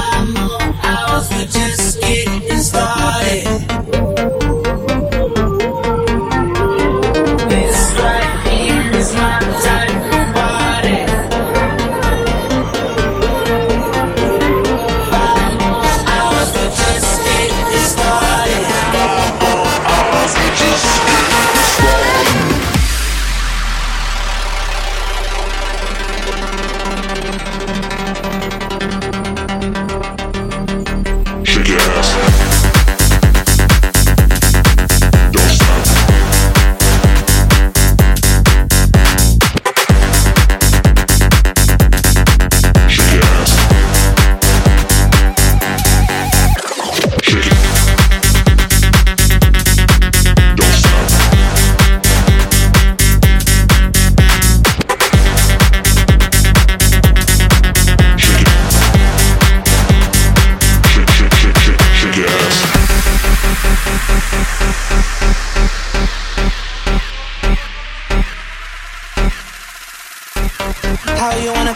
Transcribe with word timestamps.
How 0.00 0.39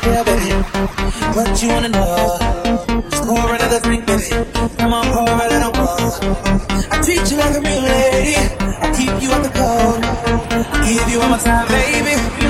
What 0.05 1.63
you 1.63 1.69
wanna 1.71 1.89
know? 1.89 2.37
Just 3.09 3.25
pour 3.25 3.55
another 3.55 3.81
drink, 3.81 4.05
baby. 4.07 4.29
Come 4.77 4.93
on, 4.93 5.05
pour 5.07 5.23
a 5.23 5.49
little 5.49 5.73
more. 5.73 6.11
I 6.91 7.01
treat 7.03 7.31
you 7.31 7.39
like 7.39 7.55
a 7.57 7.61
real 7.61 7.83
lady. 7.83 8.37
I 8.85 8.93
keep 8.95 9.23
you 9.23 9.33
on 9.33 9.43
the 9.43 9.49
cold. 9.49 10.03
Give 10.87 11.09
you 11.09 11.21
all 11.23 11.31
my 11.31 11.39
time, 11.39 11.67
baby. 11.69 12.44